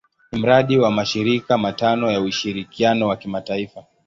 Ni 0.31 0.39
mradi 0.39 0.77
wa 0.79 0.91
mashirika 0.91 1.57
matano 1.57 2.11
ya 2.11 2.21
ushirikiano 2.21 3.07
wa 3.07 3.15
kimataifa. 3.17 3.85